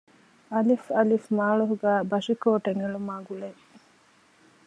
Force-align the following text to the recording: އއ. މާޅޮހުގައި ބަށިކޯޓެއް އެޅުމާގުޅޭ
އއ. 0.51 1.09
މާޅޮހުގައި 1.37 2.01
ބަށިކޯޓެއް 2.09 2.81
އެޅުމާގުޅޭ 2.83 3.49